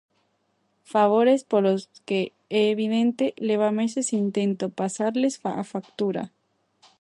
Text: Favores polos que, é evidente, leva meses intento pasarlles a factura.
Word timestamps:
Favores 0.93 1.41
polos 1.51 1.81
que, 2.07 2.21
é 2.59 2.61
evidente, 2.75 3.25
leva 3.47 3.69
meses 3.81 4.07
intento 4.23 4.65
pasarlles 4.79 5.35
a 5.61 5.63
factura. 5.73 6.23